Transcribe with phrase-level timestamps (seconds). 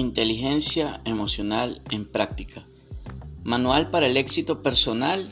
[0.00, 2.64] Inteligencia emocional en práctica.
[3.44, 5.28] Manual para el éxito personal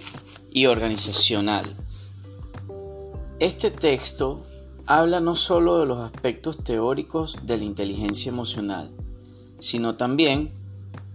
[0.53, 1.65] y organizacional.
[3.41, 4.45] Este texto
[4.85, 8.91] habla no solo de los aspectos teóricos de la inteligencia emocional,
[9.59, 10.53] sino también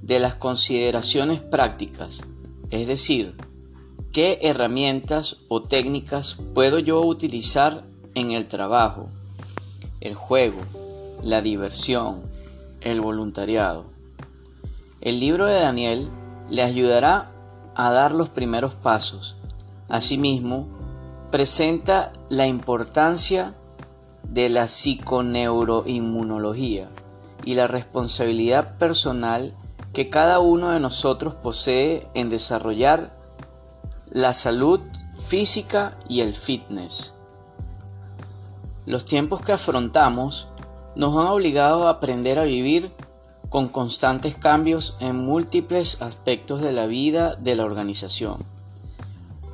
[0.02, 2.24] de las consideraciones prácticas,
[2.72, 3.36] es decir,
[4.12, 7.86] qué herramientas o técnicas puedo yo utilizar
[8.16, 9.10] en el trabajo,
[10.02, 10.62] el juego,
[11.22, 12.33] la diversión,
[12.84, 13.86] el voluntariado.
[15.02, 16.10] El libro de Daniel
[16.50, 17.32] le ayudará
[17.76, 19.36] a dar los primeros pasos.
[19.90, 20.68] Asimismo,
[21.32, 23.56] presenta la importancia
[24.24, 26.90] de la psiconeuroinmunología
[27.44, 29.56] y la responsabilidad personal
[29.94, 33.14] que cada uno de nosotros posee en desarrollar
[34.10, 34.80] la salud
[35.28, 37.16] física y el fitness.
[38.86, 40.48] Los tiempos que afrontamos
[40.96, 42.92] nos han obligado a aprender a vivir
[43.50, 48.44] con constantes cambios en múltiples aspectos de la vida de la organización.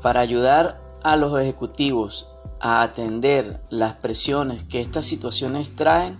[0.02, 2.28] Para ayudar a los ejecutivos
[2.60, 6.18] a atender las presiones que estas situaciones traen,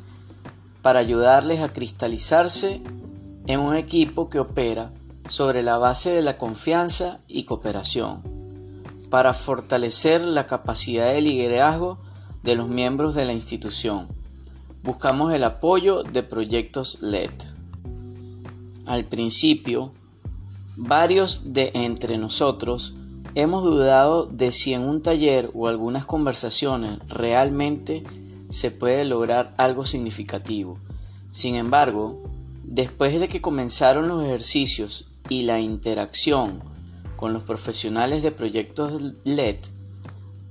[0.82, 2.82] para ayudarles a cristalizarse
[3.46, 4.92] en un equipo que opera
[5.28, 8.24] sobre la base de la confianza y cooperación,
[9.10, 12.00] para fortalecer la capacidad de liderazgo
[12.44, 14.19] de los miembros de la institución
[14.84, 17.32] buscamos el apoyo de proyectos LED.
[18.86, 19.92] Al principio,
[20.78, 22.96] varios de entre nosotros
[23.36, 28.04] hemos dudado de si en un taller o algunas conversaciones realmente
[28.50, 30.78] se puede lograr algo significativo.
[31.30, 32.24] Sin embargo,
[32.64, 36.64] después de que comenzaron los ejercicios y la interacción
[37.16, 39.58] con los profesionales de proyectos LED,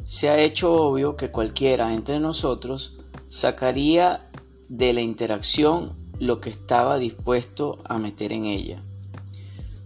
[0.04, 2.97] se ha hecho obvio que cualquiera entre nosotros
[3.28, 4.28] sacaría
[4.68, 8.82] de la interacción lo que estaba dispuesto a meter en ella.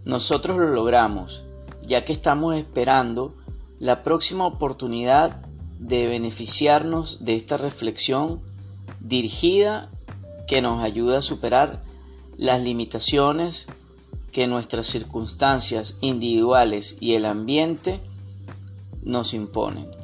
[0.04, 1.44] Nosotros lo logramos,
[1.82, 3.34] ya que estamos esperando
[3.78, 5.44] la próxima oportunidad
[5.78, 8.41] de beneficiarnos de esta reflexión
[9.00, 9.88] dirigida
[10.47, 11.82] que nos ayuda a superar
[12.38, 13.66] las limitaciones
[14.30, 18.00] que nuestras circunstancias individuales y el ambiente
[19.03, 20.01] nos imponen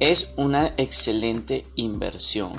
[0.00, 2.52] es una excelente inversión.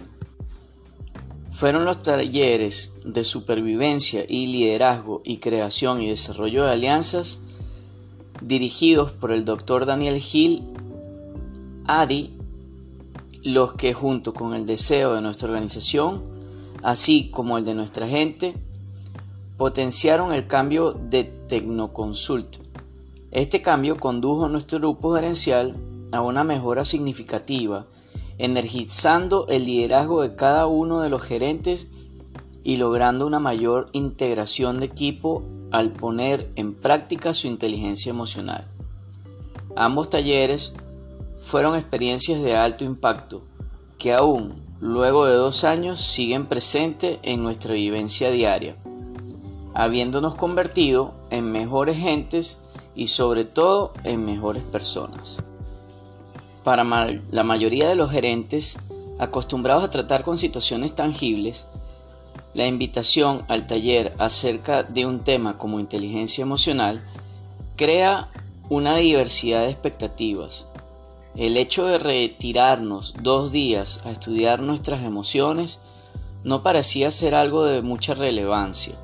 [1.52, 7.42] Fueron los talleres de supervivencia y liderazgo y creación y desarrollo de alianzas
[8.42, 10.64] dirigidos por el doctor Daniel Gil
[11.86, 12.40] Adi
[13.44, 16.24] los que junto con el deseo de nuestra organización,
[16.84, 18.54] así como el de nuestra gente,
[19.58, 22.58] potenciaron el cambio de Tecnoconsult.
[23.32, 25.76] Este cambio condujo a nuestro grupo gerencial
[26.12, 27.86] a una mejora significativa,
[28.38, 31.90] energizando el liderazgo de cada uno de los gerentes
[32.64, 38.68] y logrando una mayor integración de equipo al poner en práctica su inteligencia emocional.
[39.76, 40.76] Ambos talleres
[41.42, 43.44] fueron experiencias de alto impacto
[43.98, 48.76] que aún luego de dos años siguen presentes en nuestra vivencia diaria,
[49.74, 52.60] habiéndonos convertido en mejores gentes
[52.96, 55.38] y sobre todo en mejores personas.
[56.64, 58.78] Para la mayoría de los gerentes
[59.18, 61.68] acostumbrados a tratar con situaciones tangibles,
[62.54, 67.04] la invitación al taller acerca de un tema como inteligencia emocional
[67.76, 68.32] crea
[68.70, 70.68] una diversidad de expectativas.
[71.36, 75.80] El hecho de retirarnos dos días a estudiar nuestras emociones
[76.44, 78.96] no parecía ser algo de mucha relevancia.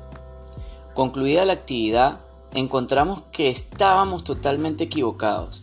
[0.94, 2.20] Concluida la actividad,
[2.52, 5.62] encontramos que estábamos totalmente equivocados.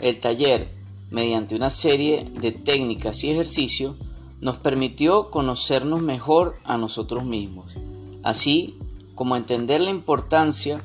[0.00, 0.79] El taller
[1.10, 3.96] mediante una serie de técnicas y ejercicios,
[4.40, 7.76] nos permitió conocernos mejor a nosotros mismos,
[8.22, 8.78] así
[9.14, 10.82] como entender la importancia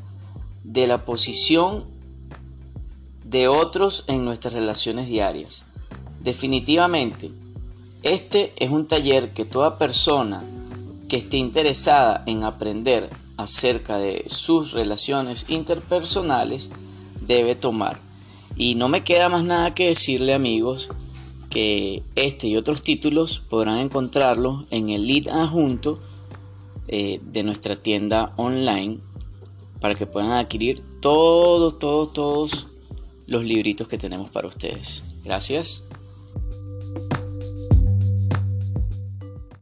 [0.64, 1.86] de la posición
[3.24, 5.66] de otros en nuestras relaciones diarias.
[6.22, 7.32] Definitivamente,
[8.04, 10.44] este es un taller que toda persona
[11.08, 16.72] que esté interesada en aprender acerca de sus relaciones interpersonales
[17.22, 18.05] debe tomar.
[18.58, 20.90] Y no me queda más nada que decirle amigos
[21.50, 26.00] que este y otros títulos podrán encontrarlos en el lead adjunto
[26.90, 29.00] eh, de nuestra tienda online
[29.80, 32.68] para que puedan adquirir todos, todos, todos
[33.26, 35.04] los libritos que tenemos para ustedes.
[35.24, 35.85] Gracias.